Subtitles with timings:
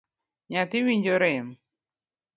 [0.51, 1.47] Nyathi winjo rem?